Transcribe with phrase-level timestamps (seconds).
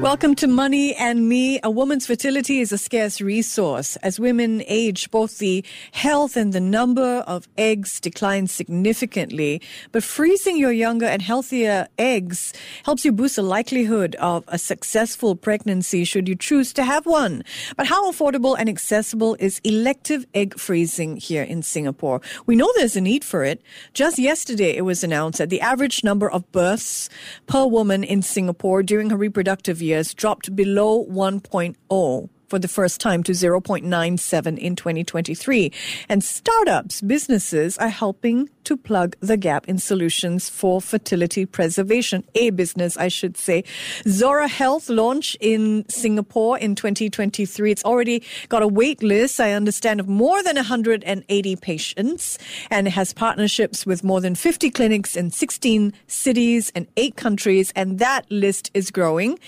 [0.00, 1.60] Welcome to Money and Me.
[1.62, 3.96] A woman's fertility is a scarce resource.
[3.96, 5.62] As women age, both the
[5.92, 9.60] health and the number of eggs decline significantly.
[9.92, 12.54] But freezing your younger and healthier eggs
[12.86, 17.44] helps you boost the likelihood of a successful pregnancy should you choose to have one.
[17.76, 22.22] But how affordable and accessible is elective egg freezing here in Singapore?
[22.46, 23.60] We know there's a need for it.
[23.92, 27.10] Just yesterday, it was announced that the average number of births
[27.46, 33.00] per woman in Singapore during her reproductive year years dropped below 1.0 for the first
[33.00, 35.72] time to 0.97 in 2023.
[36.08, 42.24] And startups, businesses are helping to plug the gap in solutions for fertility preservation.
[42.34, 43.64] A business, I should say.
[44.06, 47.70] Zora Health launched in Singapore in 2023.
[47.70, 52.38] It's already got a wait list, I understand, of more than 180 patients
[52.70, 57.72] and it has partnerships with more than 50 clinics in 16 cities and eight countries.
[57.76, 59.38] And that list is growing.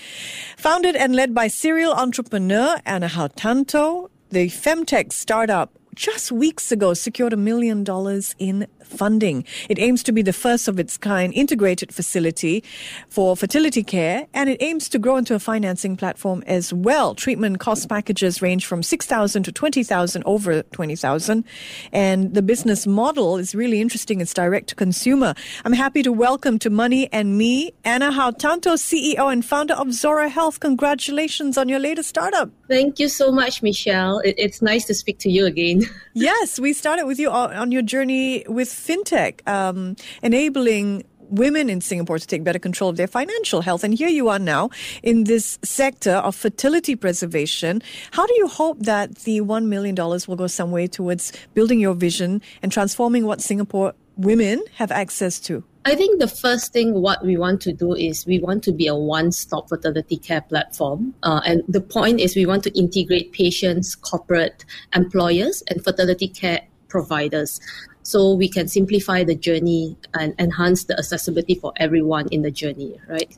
[0.57, 7.33] Founded and led by serial entrepreneur Anna Haotanto, the femtech startup just weeks ago secured
[7.33, 9.45] a million dollars in funding.
[9.69, 12.63] It aims to be the first of its kind integrated facility
[13.09, 17.15] for fertility care and it aims to grow into a financing platform as well.
[17.15, 21.43] Treatment cost packages range from 6,000 to 20,000 over 20,000
[21.91, 24.21] and the business model is really interesting.
[24.21, 25.33] It's direct to consumer.
[25.65, 30.29] I'm happy to welcome to Money and Me Anna Haotanto, CEO and founder of Zora
[30.29, 30.59] Health.
[30.59, 32.49] Congratulations on your latest startup.
[32.67, 34.21] Thank you so much, Michelle.
[34.23, 35.82] It's nice to speak to you again.
[36.13, 42.19] yes, we started with you on your journey with fintech, um, enabling women in Singapore
[42.19, 43.83] to take better control of their financial health.
[43.83, 44.69] And here you are now
[45.01, 47.81] in this sector of fertility preservation.
[48.11, 51.95] How do you hope that the $1 million will go some way towards building your
[51.95, 55.63] vision and transforming what Singapore women have access to?
[55.85, 58.87] I think the first thing what we want to do is we want to be
[58.87, 63.93] a one-stop fertility care platform, uh, and the point is we want to integrate patients,
[63.93, 64.63] corporate
[64.95, 67.59] employers, and fertility care providers.
[68.03, 72.99] So we can simplify the journey and enhance the accessibility for everyone in the journey
[73.07, 73.37] right?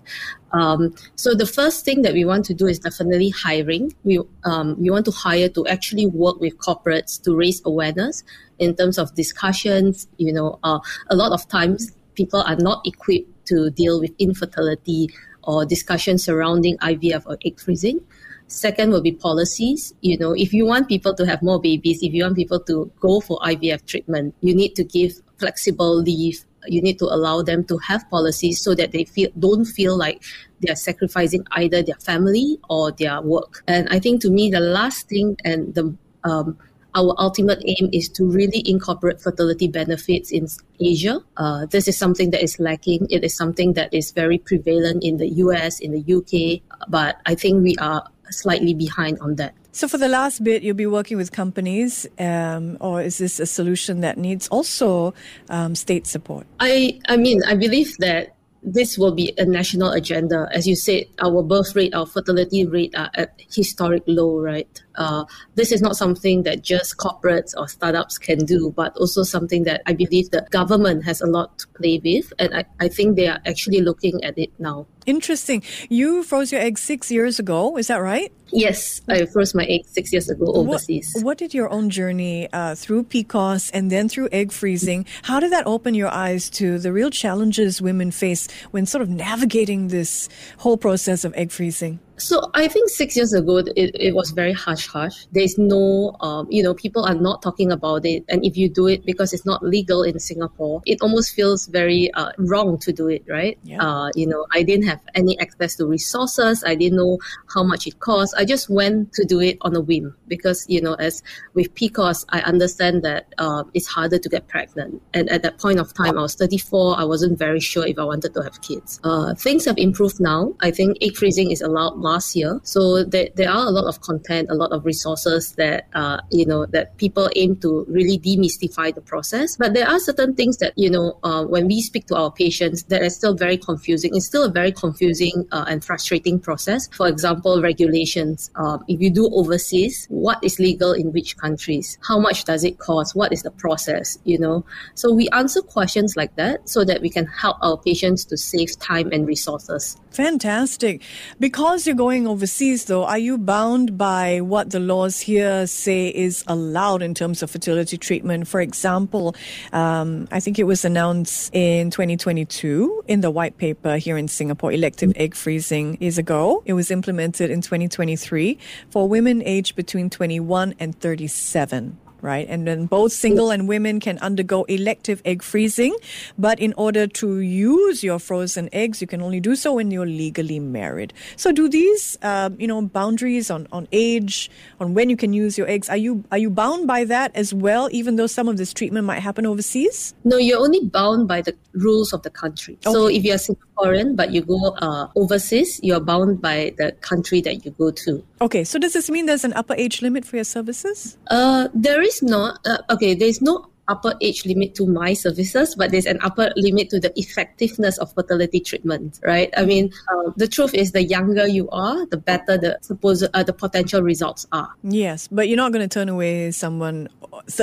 [0.53, 3.95] Um, so the first thing that we want to do is definitely hiring.
[4.03, 8.23] We um, we want to hire to actually work with corporates to raise awareness
[8.57, 10.79] in terms of discussions you know uh,
[11.09, 15.09] a lot of times people are not equipped to deal with infertility
[15.43, 17.99] or discussions surrounding IVF or egg freezing
[18.47, 19.93] Second will be policies.
[20.01, 22.91] You know, if you want people to have more babies, if you want people to
[22.99, 26.45] go for IVF treatment, you need to give flexible leave.
[26.67, 30.23] You need to allow them to have policies so that they feel don't feel like
[30.61, 33.63] they are sacrificing either their family or their work.
[33.67, 36.57] And I think to me, the last thing and the um,
[36.95, 40.47] our ultimate aim is to really incorporate fertility benefits in
[40.79, 41.19] Asia.
[41.37, 43.07] Uh, this is something that is lacking.
[43.09, 47.35] It is something that is very prevalent in the US, in the UK, but I
[47.35, 49.53] think we are slightly behind on that.
[49.71, 53.45] So, for the last bit, you'll be working with companies, um, or is this a
[53.45, 55.13] solution that needs also
[55.49, 56.47] um, state support?
[56.61, 60.47] I, I mean, I believe that this will be a national agenda.
[60.51, 64.81] As you said, our birth rate, our fertility rate are at historic low, right?
[64.97, 65.25] Uh,
[65.55, 69.81] this is not something that just corporates or startups can do, but also something that
[69.85, 72.31] I believe the government has a lot to play with.
[72.39, 74.87] And I, I think they are actually looking at it now.
[75.05, 75.61] Interesting.
[75.89, 78.31] You froze your eggs six years ago, is that right?
[78.51, 81.11] Yes, I froze my eggs six years ago overseas.
[81.15, 85.05] What, what did your own journey uh, through PCOS and then through egg freezing?
[85.23, 89.09] How did that open your eyes to the real challenges women face when sort of
[89.09, 90.27] navigating this
[90.57, 91.99] whole process of egg freezing?
[92.17, 95.27] So I think six years ago it, it was very hush hush.
[95.31, 98.87] There's no um, you know people are not talking about it, and if you do
[98.87, 103.07] it because it's not legal in Singapore, it almost feels very uh, wrong to do
[103.07, 103.57] it, right?
[103.63, 103.81] Yeah.
[103.81, 106.63] Uh, you know, I didn't have any access to resources.
[106.63, 107.17] I didn't know
[107.53, 108.33] how much it cost.
[108.37, 111.21] I just went to do it on a whim because you know, as
[111.53, 115.79] with PCOS, I understand that uh, it's harder to get pregnant, and at that point
[115.79, 116.97] of time, I was 34.
[116.97, 119.01] I wasn't very sure if I wanted to have kids.
[119.03, 120.53] Uh, things have improved now.
[120.61, 122.61] I think egg freezing is allowed last year.
[122.63, 126.45] So there, there are a lot of content, a lot of resources that uh, you
[126.45, 129.57] know that people aim to really demystify the process.
[129.57, 132.83] But there are certain things that you know uh, when we speak to our patients
[132.83, 134.15] that are still very confusing.
[134.15, 136.87] It's still a very confusing uh, and frustrating process.
[136.95, 138.51] For example, regulations.
[138.55, 141.97] Um, if you do overseas, what is legal in which countries?
[142.07, 143.15] How much does it cost?
[143.15, 144.17] What is the process?
[144.23, 148.25] You know, so we answer questions like that so that we can help our patients
[148.25, 149.97] to save time and resources.
[150.11, 151.01] Fantastic.
[151.39, 156.43] Because you're going overseas, though, are you bound by what the laws here say is
[156.45, 158.49] allowed in terms of fertility treatment?
[158.49, 159.33] For example,
[159.71, 164.73] um, I think it was announced in 2022 in the white paper here in Singapore,
[164.73, 166.63] elective egg freezing is a go.
[166.65, 168.57] It was implemented in 2023
[168.89, 172.47] for women aged between 21 and 37 right?
[172.49, 175.95] And then both single and women can undergo elective egg freezing.
[176.37, 180.07] But in order to use your frozen eggs, you can only do so when you're
[180.09, 181.13] legally married.
[181.37, 184.49] So do these, uh, you know, boundaries on, on age,
[184.79, 187.53] on when you can use your eggs, are you, are you bound by that as
[187.53, 190.15] well, even though some of this treatment might happen overseas?
[190.23, 192.77] No, you're only bound by the rules of the country.
[192.85, 192.91] Okay.
[192.93, 197.63] So if you're Singaporean, but you go uh, overseas, you're bound by the country that
[197.65, 198.23] you go to.
[198.41, 201.17] Okay, so does this mean there's an upper age limit for your services?
[201.29, 202.59] Uh, there is not.
[202.65, 206.89] Uh, okay, there's no upper age limit to my services, but there's an upper limit
[206.89, 209.53] to the effectiveness of fertility treatment, right?
[209.57, 213.43] I mean, uh, the truth is, the younger you are, the better the supposed uh,
[213.43, 214.69] the potential results are.
[214.83, 217.09] Yes, but you're not going to turn away someone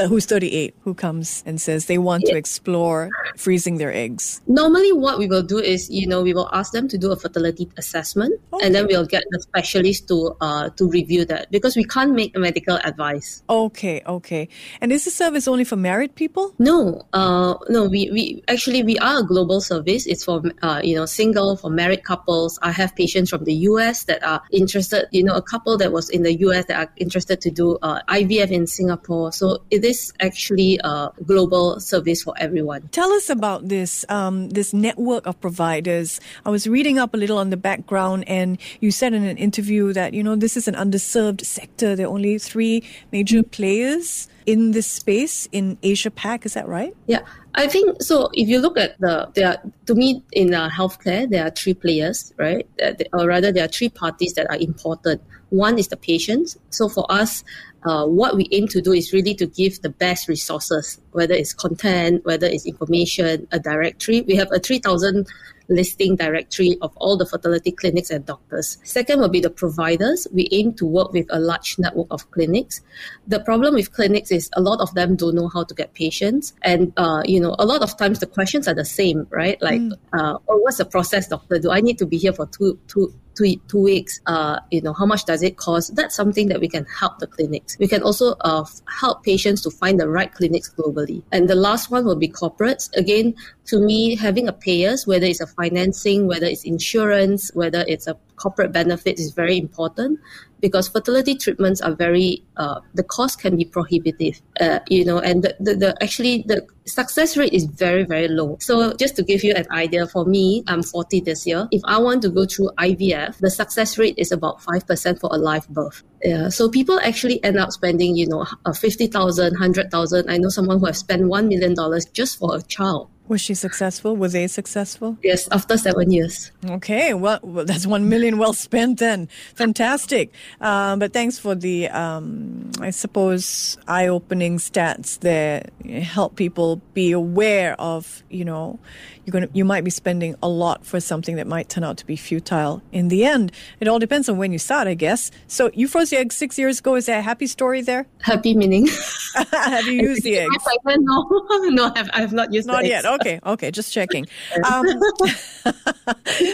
[0.08, 4.40] who's 38 who comes and says they want to explore freezing their eggs?
[4.46, 7.16] Normally, what we will do is, you know, we will ask them to do a
[7.16, 8.66] fertility assessment, okay.
[8.66, 12.36] and then we'll get the specialist to uh, to review that because we can't make
[12.36, 13.42] a medical advice.
[13.48, 14.48] Okay, okay.
[14.80, 16.54] And is the service only for married people?
[16.58, 17.88] No, uh, no.
[17.88, 20.06] We, we actually we are a global service.
[20.06, 22.58] It's for uh, you know single for married couples.
[22.62, 24.04] I have patients from the U.S.
[24.04, 25.06] that are interested.
[25.10, 26.66] You know, a couple that was in the U.S.
[26.66, 29.32] that are interested to do uh, IVF in Singapore.
[29.32, 32.88] So it is actually a global service for everyone.
[32.92, 36.20] Tell us about this um, this network of providers.
[36.44, 39.92] I was reading up a little on the background, and you said in an interview
[39.92, 41.96] that you know this is an underserved sector.
[41.96, 46.46] There are only three major players in this space in Asia Pac.
[46.46, 46.94] Is that right?
[47.06, 47.20] Yeah,
[47.54, 48.30] I think so.
[48.32, 51.74] If you look at the, there are, to me in uh, healthcare, there are three
[51.74, 52.66] players, right?
[53.12, 55.22] Or rather, there are three parties that are important.
[55.50, 56.56] One is the patient.
[56.70, 57.44] So for us,
[57.84, 61.52] uh, what we aim to do is really to give the best resources, whether it's
[61.52, 64.22] content, whether it's information, a directory.
[64.22, 65.26] We have a 3,000
[65.68, 68.78] listing directory of all the fertility clinics and doctors.
[68.82, 70.26] Second will be the providers.
[70.32, 72.80] We aim to work with a large network of clinics.
[73.26, 76.52] The problem with clinics is a lot of them don't know how to get patients.
[76.62, 79.60] And, uh, you know, a lot of times the questions are the same, right?
[79.62, 79.92] Like, mm.
[80.12, 81.58] uh, oh, what's the process, doctor?
[81.58, 84.92] Do I need to be here for two, two, two, two weeks, uh, you know,
[84.92, 85.94] how much does it cost?
[85.96, 87.76] That's something that we can help the clinics.
[87.78, 91.22] We can also uh, help patients to find the right clinics globally.
[91.32, 92.94] And the last one will be corporates.
[92.96, 93.34] Again,
[93.66, 98.16] to me, having a payers, whether it's a financing, whether it's insurance, whether it's a
[98.36, 100.18] corporate benefit is very important
[100.62, 105.42] because fertility treatments are very uh, the cost can be prohibitive uh, you know and
[105.42, 109.44] the, the, the, actually the success rate is very very low so just to give
[109.44, 112.70] you an idea for me i'm 40 this year if i want to go through
[112.78, 117.42] ivf the success rate is about 5% for a live birth yeah, so people actually
[117.42, 120.30] end up spending, you know, 50,000, 100,000.
[120.30, 121.74] I know someone who has spent $1 million
[122.12, 123.10] just for a child.
[123.28, 124.16] Was she successful?
[124.16, 125.16] Was they successful?
[125.22, 126.50] Yes, after seven years.
[126.68, 129.28] Okay, well, well that's one million well spent then.
[129.54, 130.32] Fantastic.
[130.60, 135.64] Um, but thanks for the, um, I suppose, eye-opening stats there.
[136.02, 138.78] Help people be aware of, you know,
[139.24, 141.96] you're going to, you might be spending a lot for something that might turn out
[141.98, 143.52] to be futile in the end.
[143.80, 145.30] It all depends on when you start, I guess.
[145.46, 146.96] So you froze your eggs six years ago.
[146.96, 148.06] Is there a happy story there?
[148.20, 148.88] Happy meaning?
[149.52, 150.64] have you used the eggs?
[150.84, 151.26] No,
[151.70, 153.04] no, I have, I have not used Not yet.
[153.04, 154.26] Okay, okay, just checking.
[154.70, 154.86] Um,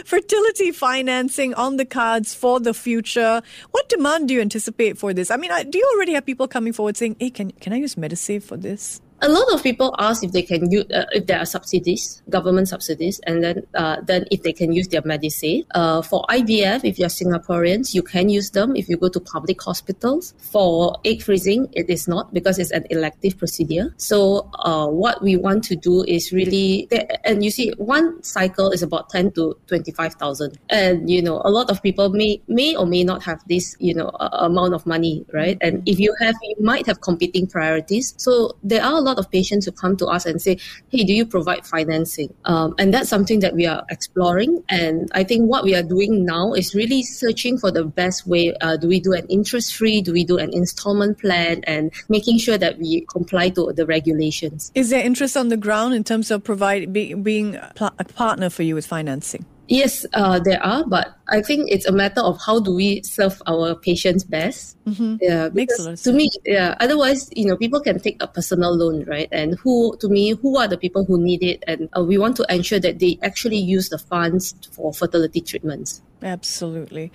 [0.05, 3.43] fertility financing on the cards for the future.
[3.71, 5.31] What demand do you anticipate for this?
[5.31, 7.95] I mean, do you already have people coming forward saying, hey, can, can I use
[7.95, 9.01] Medisave for this?
[9.21, 12.69] A lot of people ask if they can use uh, if there are subsidies, government
[12.69, 15.67] subsidies, and then uh, then if they can use their Medisave.
[15.75, 19.61] Uh, for IVF, if you're Singaporeans, you can use them if you go to public
[19.61, 20.35] hospitals.
[20.39, 23.95] For egg freezing, it is not because it's an elective procedure.
[23.97, 26.89] So uh, what we want to do is really,
[27.25, 31.43] and you see, one cycle is about ten to twenty five thousand, and you know
[31.45, 34.87] a lot of people may may or may not have this you know amount of
[34.87, 35.59] money, right?
[35.61, 38.15] And if you have, you might have competing priorities.
[38.17, 40.59] So there are lot of patients who come to us and say,
[40.91, 42.33] hey, do you provide financing?
[42.45, 44.63] Um, and that's something that we are exploring.
[44.69, 48.55] And I think what we are doing now is really searching for the best way.
[48.61, 50.01] Uh, do we do an interest free?
[50.01, 51.63] Do we do an installment plan?
[51.65, 54.71] And making sure that we comply to the regulations.
[54.75, 58.63] Is there interest on the ground in terms of provide, be, being a partner for
[58.63, 59.45] you with financing?
[59.69, 63.41] Yes, uh, there are, but I think it's a matter of how do we serve
[63.47, 64.83] our patients best.
[64.87, 65.17] Mm-hmm.
[65.21, 66.75] Yeah, because to me, yeah.
[66.81, 69.29] Otherwise, you know, people can take a personal loan, right?
[69.31, 71.63] And who, to me, who are the people who need it?
[71.67, 76.01] And uh, we want to ensure that they actually use the funds for fertility treatments.
[76.23, 77.13] Absolutely.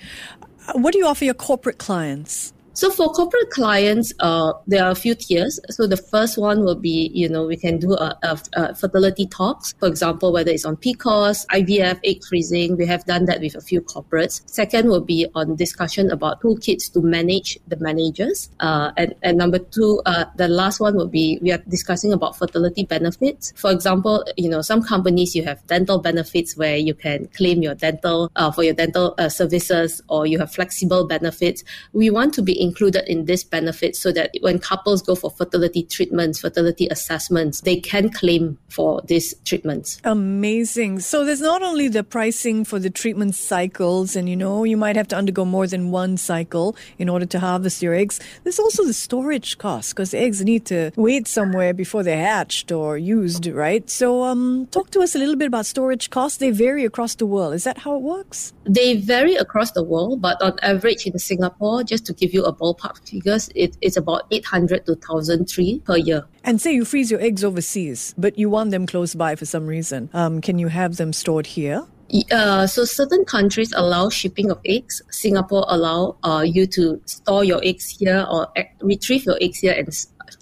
[0.67, 2.53] Uh, what do you offer your corporate clients?
[2.75, 5.59] So for corporate clients, uh, there are a few tiers.
[5.69, 9.27] So the first one will be, you know, we can do a, a, a fertility
[9.27, 9.73] talks.
[9.77, 13.61] For example, whether it's on PCOS, IVF, egg freezing, we have done that with a
[13.61, 14.41] few corporates.
[14.49, 18.49] Second will be on discussion about toolkits to manage the managers.
[18.59, 22.35] Uh, and, and number two, uh, the last one will be we are discussing about
[22.35, 23.53] fertility benefits.
[23.55, 27.75] For example, you know, some companies you have dental benefits where you can claim your
[27.75, 31.63] dental uh, for your dental uh, services, or you have flexible benefits.
[31.93, 35.83] We want to be included in this benefit so that when couples go for fertility
[35.83, 39.99] treatments, fertility assessments, they can claim for these treatments.
[40.03, 41.01] Amazing.
[41.01, 44.95] So there's not only the pricing for the treatment cycles, and you know, you might
[44.95, 48.19] have to undergo more than one cycle in order to harvest your eggs.
[48.43, 52.97] There's also the storage costs because eggs need to wait somewhere before they're hatched or
[52.97, 53.89] used, right?
[53.89, 56.37] So, um, talk to us a little bit about storage costs.
[56.37, 57.53] They vary across the world.
[57.53, 58.53] Is that how it works?
[58.63, 62.52] They vary across the world, but on average in Singapore, just to give you a
[62.53, 66.25] ballpark figures, it, it's about 800 to 1,003 per year.
[66.43, 69.67] And say you freeze your eggs overseas, but you want them close by for some
[69.67, 70.09] reason.
[70.13, 71.85] Um, can you have them stored here?
[72.31, 75.01] Uh, so certain countries allow shipping of eggs.
[75.09, 78.47] Singapore allow uh, you to store your eggs here or
[78.81, 79.87] retrieve your eggs here and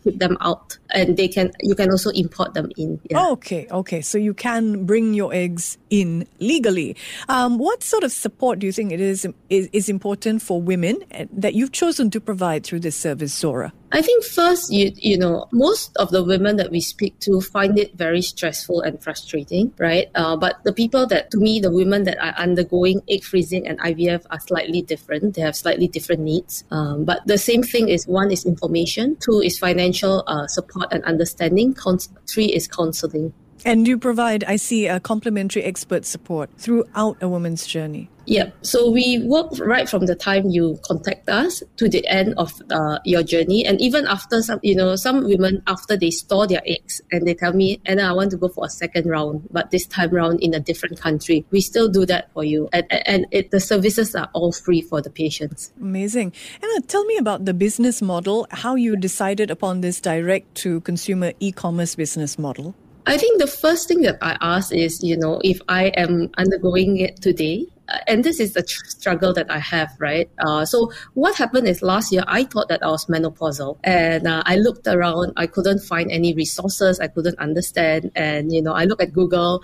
[0.04, 3.28] ship them out and they can you can also import them in yeah.
[3.28, 6.96] okay okay so you can bring your eggs in legally
[7.30, 11.04] um, what sort of support do you think it is, is is important for women
[11.12, 15.18] eh, that you've chosen to provide through this service zora I think first, you you
[15.18, 19.74] know, most of the women that we speak to find it very stressful and frustrating,
[19.78, 20.10] right?
[20.16, 23.80] Uh, but the people that, to me, the women that are undergoing egg freezing and
[23.80, 25.36] IVF are slightly different.
[25.36, 26.64] They have slightly different needs.
[26.72, 29.91] Um, but the same thing is one is information, two is financial
[30.28, 33.34] uh, support and understanding, Cons- three is counseling.
[33.66, 38.10] And you provide, I see, a complimentary expert support throughout a woman's journey.
[38.26, 38.54] Yep.
[38.62, 43.00] So we work right from the time you contact us to the end of uh,
[43.04, 47.02] your journey, and even after some, you know, some women after they store their eggs
[47.12, 49.88] and they tell me, Anna, I want to go for a second round, but this
[49.88, 51.46] time round in a different country.
[51.50, 55.02] We still do that for you, and and it, the services are all free for
[55.02, 55.74] the patients.
[55.82, 56.34] Amazing.
[56.62, 58.48] Anna, tell me about the business model.
[58.52, 62.76] How you decided upon this direct to consumer e-commerce business model.
[63.06, 66.98] I think the first thing that I ask is, you know, if I am undergoing
[66.98, 70.30] it today, uh, and this is the tr- struggle that I have, right?
[70.40, 74.44] Uh, so what happened is last year I thought that I was menopausal, and uh,
[74.46, 78.86] I looked around, I couldn't find any resources, I couldn't understand, and you know, I
[78.86, 79.62] looked at Google,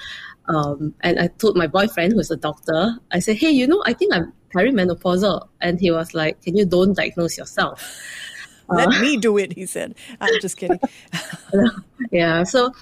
[0.48, 3.94] um, and I told my boyfriend who's a doctor, I said, hey, you know, I
[3.94, 7.84] think I'm perimenopausal, and he was like, can you don't diagnose yourself?
[8.70, 9.96] Let uh, me do it, he said.
[10.20, 10.80] I'm just kidding.
[12.12, 12.44] yeah.
[12.44, 12.74] So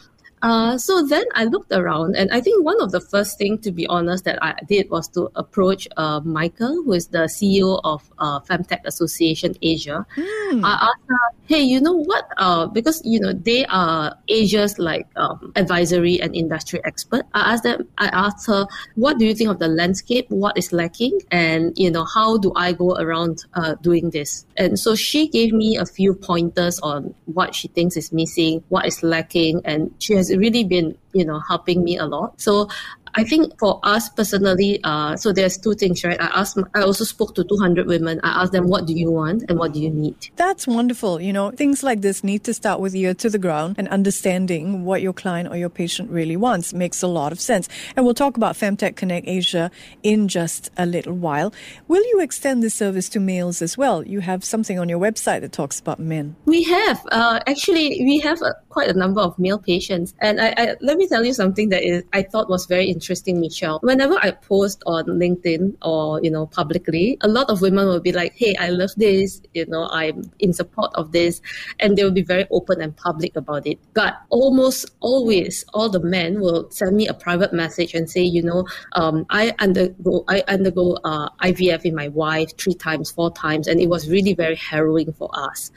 [0.46, 3.72] uh, so then I looked around, and I think one of the first thing, to
[3.72, 8.08] be honest, that I did was to approach uh, Michael, who is the CEO of
[8.20, 10.06] uh, Femtech Association Asia.
[10.16, 10.64] Mm.
[10.64, 12.30] I asked her, "Hey, you know what?
[12.38, 17.25] Uh, because you know they are Asia's like um, advisory and industry expert.
[17.34, 17.88] I asked them.
[17.98, 20.30] I asked her, "What do you think of the landscape?
[20.30, 21.22] What is lacking?
[21.32, 25.54] And you know, how do I go around uh, doing this?" And so she gave
[25.54, 30.14] me a few pointers on what she thinks is missing, what is lacking, and she
[30.14, 32.39] has really been, you know, helping me a lot.
[32.39, 32.68] So
[33.16, 36.22] I think for us personally, uh, so there's two things, right?
[36.22, 38.20] I asked, I also spoke to 200 women.
[38.24, 40.16] I asked them, what do you want and what do you need?
[40.36, 41.22] That's wonderful.
[41.22, 44.84] You know, things like this need to start with ear to the ground and understanding
[44.84, 47.70] what your client or your patient really wants makes a lot of sense.
[47.96, 49.72] And we'll talk about Femtech Connect Asia
[50.04, 51.54] in just a little while.
[51.88, 54.06] Will you extend this service to males as well?
[54.06, 56.36] You have something on your website that talks about men.
[56.46, 57.02] We have.
[57.12, 60.14] Uh, actually, we have a, quite a number of male patients.
[60.20, 63.05] And I, I, let me tell you something that is, I thought was very interesting
[63.06, 63.78] interesting, Michelle.
[63.84, 68.12] Whenever I post on LinkedIn or, you know, publicly, a lot of women will be
[68.12, 71.40] like, hey, I love this, you know, I'm in support of this.
[71.80, 73.78] And they will be very open and public about it.
[73.94, 78.42] But almost always, all the men will send me a private message and say, you
[78.42, 83.68] know, um, I undergo, I undergo uh, IVF in my wife three times, four times,
[83.68, 85.72] and it was really very harrowing for us.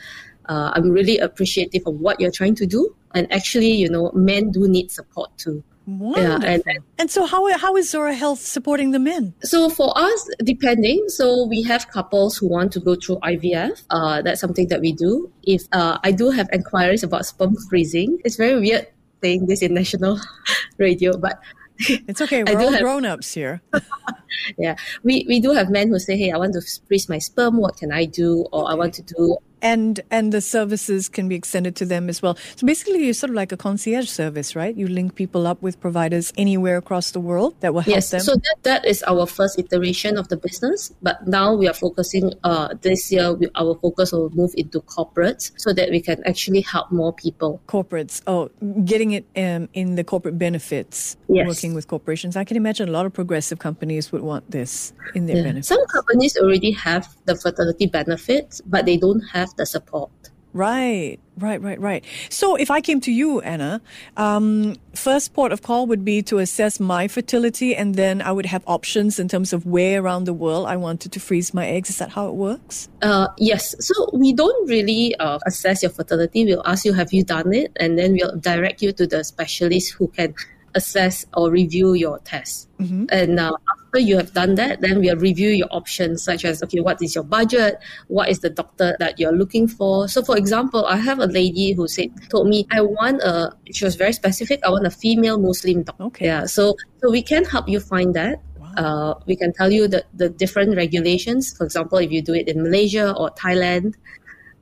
[0.46, 2.96] Uh, I'm really appreciative of what you're trying to do.
[3.14, 5.62] And actually, you know, men do need support too.
[5.88, 6.42] Wonderful.
[6.42, 6.62] Yeah, and,
[6.98, 9.32] and so how, how is Zora Health supporting the men?
[9.42, 13.84] So for us, depending, so we have couples who want to go through IVF.
[13.88, 15.32] Uh, that's something that we do.
[15.44, 18.86] If uh, I do have inquiries about sperm freezing, it's very weird
[19.22, 20.20] saying this in national
[20.76, 21.40] radio, but
[21.78, 22.44] it's okay.
[22.44, 23.62] We're all have, grown-ups here.
[24.58, 27.56] yeah, we we do have men who say, "Hey, I want to freeze my sperm.
[27.56, 31.34] What can I do?" Or "I want to do and and the services can be
[31.34, 32.36] extended to them as well.
[32.56, 34.74] So basically, you're sort of like a concierge service, right?
[34.74, 38.20] You link people up with providers anywhere across the world that will help yes, them.
[38.20, 42.32] So that, that is our first iteration of the business, but now we are focusing.
[42.44, 46.60] Uh, this year, we, our focus will move into corporates so that we can actually
[46.60, 47.60] help more people.
[47.66, 48.50] Corporates, oh,
[48.84, 51.16] getting it um, in the corporate benefits.
[51.28, 51.46] Yes.
[51.46, 52.36] working with corporations.
[52.36, 55.42] I can imagine a lot of progressive companies would want this in their yeah.
[55.42, 55.68] benefits.
[55.68, 60.10] Some companies already have the fertility benefits, but they don't have have the support.
[60.54, 62.04] Right, right, right, right.
[62.30, 63.82] So if I came to you, Anna,
[64.16, 68.46] um, first port of call would be to assess my fertility, and then I would
[68.46, 71.90] have options in terms of where around the world I wanted to freeze my eggs.
[71.90, 72.88] Is that how it works?
[73.02, 73.76] Uh, yes.
[73.78, 76.46] So we don't really uh, assess your fertility.
[76.46, 77.70] We'll ask you, have you done it?
[77.76, 80.34] And then we'll direct you to the specialist who can
[80.74, 82.68] assess or review your test.
[82.78, 83.06] Mm-hmm.
[83.10, 86.80] And uh, after you have done that, then we'll review your options, such as okay,
[86.80, 87.78] what is your budget?
[88.08, 90.08] What is the doctor that you're looking for?
[90.08, 93.56] So, for example, I have a lady who said told me I want a.
[93.72, 94.60] She was very specific.
[94.64, 96.04] I want a female Muslim doctor.
[96.04, 96.26] Okay.
[96.26, 96.46] Yeah.
[96.46, 98.40] So, so we can help you find that.
[98.76, 101.56] Uh, we can tell you the, the different regulations.
[101.56, 103.94] For example, if you do it in Malaysia or Thailand,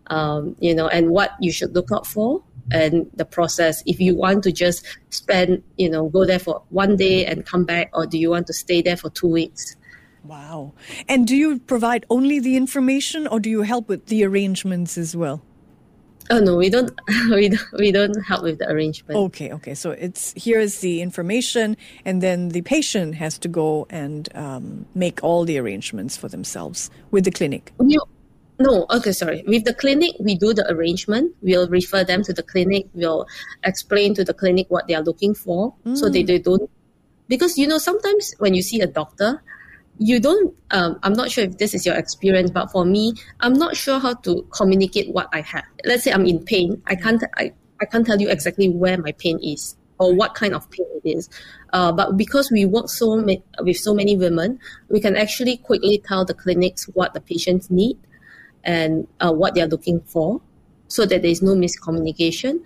[0.06, 4.14] um, you know, and what you should look out for and the process if you
[4.14, 8.06] want to just spend you know go there for one day and come back or
[8.06, 9.76] do you want to stay there for two weeks
[10.25, 10.73] wow
[11.08, 15.16] and do you provide only the information or do you help with the arrangements as
[15.16, 15.42] well
[16.30, 16.90] Oh no, we don't.
[17.30, 17.73] We don't.
[17.78, 19.16] We don't help with the arrangement.
[19.16, 19.75] Okay, okay.
[19.75, 25.23] So it's here's the information, and then the patient has to go and um, make
[25.23, 27.73] all the arrangements for themselves with the clinic.
[27.80, 28.00] You
[28.58, 29.44] no, okay, sorry.
[29.46, 31.34] With the clinic, we do the arrangement.
[31.42, 32.86] We'll refer them to the clinic.
[32.94, 33.26] We'll
[33.64, 35.96] explain to the clinic what they are looking for mm.
[35.96, 36.70] so they, they don't.
[37.28, 39.42] Because, you know, sometimes when you see a doctor,
[39.98, 43.54] you don't, um, I'm not sure if this is your experience, but for me, I'm
[43.54, 45.64] not sure how to communicate what I have.
[45.84, 46.82] Let's say I'm in pain.
[46.86, 50.54] I can't, I, I can't tell you exactly where my pain is or what kind
[50.54, 51.28] of pain it is.
[51.72, 54.58] Uh, but because we work so ma- with so many women,
[54.88, 57.98] we can actually quickly tell the clinics what the patients need
[58.66, 60.42] and uh, what they're looking for
[60.88, 62.60] so that there is no miscommunication.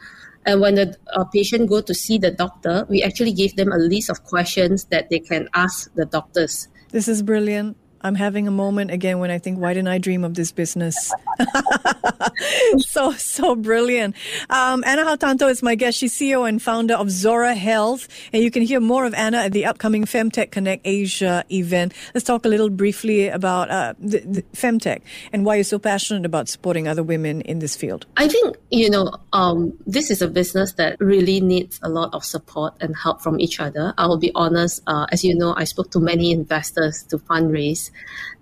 [0.47, 3.77] And when the uh, patient go to see the doctor, we actually give them a
[3.77, 6.69] list of questions that they can ask the doctors.
[6.91, 7.77] This is brilliant.
[8.03, 11.13] I'm having a moment again when I think, why didn't I dream of this business?
[12.79, 14.17] so, so brilliant.
[14.49, 15.99] Um, Anna Haotanto is my guest.
[15.99, 18.09] She's CEO and founder of Zora Health.
[18.33, 21.93] And you can hear more of Anna at the upcoming Femtech Connect Asia event.
[22.15, 26.25] Let's talk a little briefly about uh, the, the Femtech and why you're so passionate
[26.25, 28.07] about supporting other women in this field.
[28.17, 32.25] I think, you know, um, this is a business that really needs a lot of
[32.25, 33.93] support and help from each other.
[33.99, 37.90] I will be honest, uh, as you know, I spoke to many investors to fundraise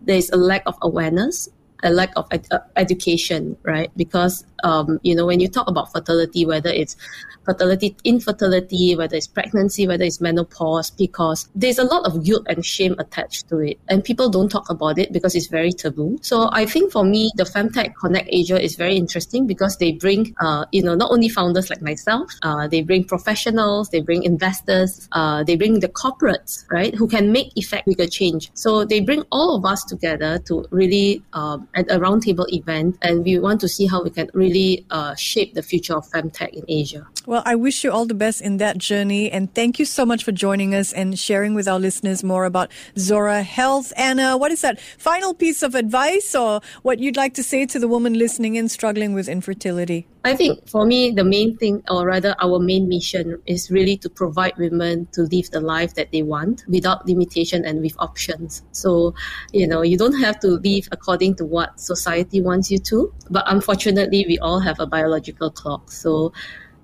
[0.00, 1.48] there's a lack of awareness
[1.82, 3.90] a lack of ed- education, right?
[3.96, 6.96] Because um, you know when you talk about fertility, whether it's
[7.44, 12.64] fertility, infertility, whether it's pregnancy, whether it's menopause, because there's a lot of guilt and
[12.64, 13.78] shame attached to it.
[13.88, 16.18] And people don't talk about it because it's very taboo.
[16.20, 20.34] So I think for me, the Femtech Connect Asia is very interesting because they bring,
[20.40, 25.08] uh, you know, not only founders like myself, uh, they bring professionals, they bring investors,
[25.12, 28.50] uh, they bring the corporates, right, who can make effect bigger change.
[28.54, 33.24] So they bring all of us together to really um, at a roundtable event, and
[33.24, 36.64] we want to see how we can really uh, shape the future of Femtech in
[36.68, 37.06] Asia.
[37.26, 39.30] Well, I wish you all the best in that journey.
[39.30, 42.70] And thank you so much for joining us and sharing with our listeners more about
[42.96, 43.92] Zora Health.
[43.96, 47.78] Anna, what is that final piece of advice or what you'd like to say to
[47.78, 50.06] the woman listening in struggling with infertility?
[50.24, 54.10] I think for me, the main thing, or rather our main mission, is really to
[54.10, 58.62] provide women to live the life that they want without limitation and with options.
[58.72, 59.14] So,
[59.52, 63.12] you know, you don't have to live according to what society wants you to.
[63.30, 65.90] But unfortunately, we all have a biological clock.
[65.90, 66.32] So,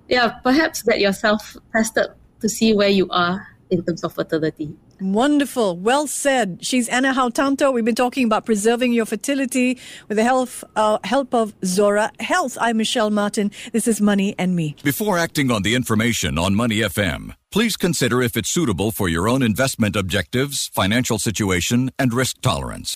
[0.07, 2.07] yeah, perhaps get yourself tested
[2.41, 4.75] to see where you are in terms of fertility.
[5.01, 5.77] Wonderful.
[5.77, 6.59] Well said.
[6.61, 7.73] She's Anna Haotanto.
[7.73, 12.57] We've been talking about preserving your fertility with the help, uh, help of Zora Health.
[12.61, 13.51] I'm Michelle Martin.
[13.73, 14.75] This is Money and Me.
[14.83, 19.27] Before acting on the information on Money FM, please consider if it's suitable for your
[19.27, 22.95] own investment objectives, financial situation, and risk tolerance.